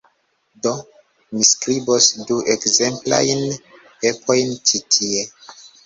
[0.63, 0.71] Do,
[1.33, 3.47] mi skribos du ekzemplajn
[4.01, 5.27] pepojn ĉi tie